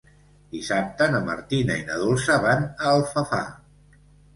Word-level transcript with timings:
Dissabte 0.55 1.09
na 1.17 1.21
Martina 1.29 1.77
i 1.83 1.85
na 1.93 2.01
Dolça 2.07 2.41
van 2.49 2.67
a 2.75 2.91
Alfafar. 2.97 3.47